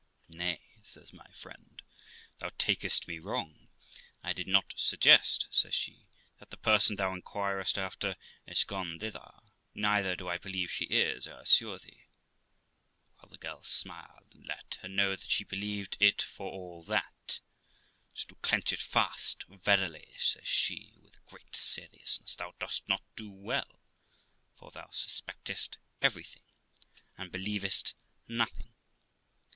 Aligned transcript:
'Nay', 0.29 0.63
says 0.81 1.13
my 1.13 1.27
friend, 1.31 1.79
'thou 2.39 2.49
takest 2.57 3.07
me 3.07 3.19
wrong; 3.19 3.67
I 4.23 4.33
did 4.33 4.47
not 4.47 4.73
suggest', 4.75 5.45
says 5.51 5.75
she, 5.75 6.07
'that 6.39 6.49
the 6.49 6.57
person 6.57 6.95
thou 6.95 7.13
inquirest 7.13 7.77
after 7.77 8.15
is 8.47 8.63
gone 8.63 8.97
thither, 8.97 9.31
neither 9.75 10.15
do 10.15 10.27
I 10.27 10.39
believe 10.39 10.71
she 10.71 10.85
is, 10.85 11.27
I 11.27 11.41
assure 11.41 11.77
thee.' 11.77 12.05
Well, 13.21 13.29
the 13.29 13.37
girl 13.37 13.61
smiled, 13.61 14.33
and 14.33 14.47
let 14.47 14.79
her 14.81 14.87
know 14.87 15.11
that 15.15 15.29
she 15.29 15.43
believed 15.43 15.97
it 15.99 16.19
for 16.23 16.51
all 16.51 16.81
that; 16.85 17.39
so, 18.15 18.25
to 18.29 18.35
clench 18.41 18.73
it 18.73 18.81
fast, 18.81 19.43
'Verily', 19.49 20.15
says 20.17 20.47
she, 20.47 20.97
with 21.03 21.23
great 21.27 21.55
seriousness, 21.55 22.33
'thou 22.35 22.55
dost 22.57 22.89
not 22.89 23.03
do 23.15 23.29
well, 23.29 23.81
for 24.57 24.71
thou 24.71 24.89
suspectest 24.91 25.77
every 26.01 26.23
378 26.23 26.41
THE 26.67 26.71
LIFE 26.73 26.79
OF 26.79 26.83
ROXANA 26.89 26.91
thing 26.95 27.23
and 27.23 27.31
believest 27.31 27.93
nothing. 28.27 28.73